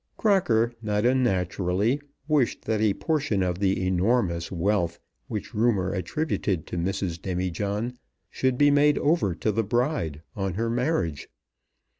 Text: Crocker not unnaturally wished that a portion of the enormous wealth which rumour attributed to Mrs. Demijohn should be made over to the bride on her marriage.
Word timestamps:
Crocker 0.17 0.73
not 0.81 1.05
unnaturally 1.05 2.01
wished 2.27 2.63
that 2.65 2.81
a 2.81 2.95
portion 2.95 3.43
of 3.43 3.59
the 3.59 3.85
enormous 3.85 4.51
wealth 4.51 4.97
which 5.27 5.53
rumour 5.53 5.93
attributed 5.93 6.65
to 6.65 6.75
Mrs. 6.75 7.21
Demijohn 7.21 7.99
should 8.31 8.57
be 8.57 8.71
made 8.71 8.97
over 8.97 9.35
to 9.35 9.51
the 9.51 9.63
bride 9.63 10.23
on 10.35 10.55
her 10.55 10.71
marriage. 10.71 11.29